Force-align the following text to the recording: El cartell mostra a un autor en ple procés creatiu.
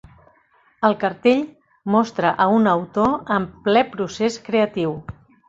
El 0.87 0.95
cartell 1.03 1.43
mostra 1.97 2.31
a 2.47 2.47
un 2.55 2.71
autor 2.73 3.13
en 3.37 3.47
ple 3.69 3.85
procés 3.93 4.41
creatiu. 4.51 4.99